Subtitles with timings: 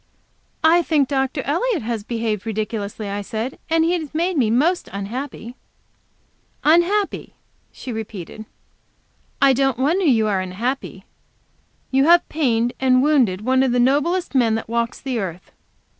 [0.63, 1.43] "I think Dr.
[1.43, 5.53] Elliot has behaved ridiculously," I said, "and he has made me most unhappy."
[6.63, 7.35] "Unhappy!"
[7.71, 8.45] she repeated.
[9.43, 11.03] "I don't wonder you are unhappy.
[11.91, 15.51] You have pained and wounded one of the noblest men that walks the earth."